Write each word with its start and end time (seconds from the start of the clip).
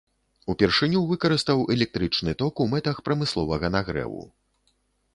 Упершыню 0.53 1.01
выкарыстаў 1.11 1.59
электрычны 1.77 2.35
ток 2.41 2.65
у 2.65 2.69
мэтах 2.75 3.05
прамысловага 3.11 3.75
нагрэву. 3.79 4.27